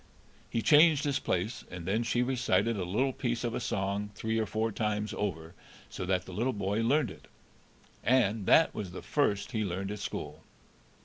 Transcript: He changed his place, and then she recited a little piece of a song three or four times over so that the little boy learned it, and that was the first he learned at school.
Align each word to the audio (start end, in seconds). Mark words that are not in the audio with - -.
He 0.49 0.63
changed 0.63 1.03
his 1.03 1.19
place, 1.19 1.63
and 1.69 1.85
then 1.85 2.01
she 2.01 2.23
recited 2.23 2.75
a 2.75 2.83
little 2.85 3.13
piece 3.13 3.43
of 3.43 3.53
a 3.53 3.59
song 3.59 4.09
three 4.15 4.39
or 4.39 4.47
four 4.47 4.71
times 4.71 5.13
over 5.15 5.53
so 5.91 6.07
that 6.07 6.25
the 6.25 6.33
little 6.33 6.53
boy 6.53 6.79
learned 6.81 7.11
it, 7.11 7.27
and 8.03 8.47
that 8.47 8.73
was 8.73 8.93
the 8.93 9.03
first 9.03 9.51
he 9.51 9.63
learned 9.63 9.91
at 9.91 9.99
school. 9.99 10.41